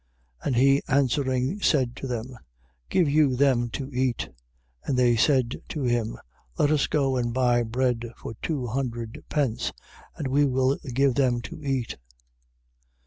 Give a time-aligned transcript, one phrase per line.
[0.39, 0.47] 6:37.
[0.47, 2.35] And he answering said to them:
[2.89, 4.29] Give you them to eat.
[4.83, 6.17] And they said to him:
[6.57, 9.71] Let us go and buy bread for two hundred pence,
[10.15, 11.97] and we will give them to eat.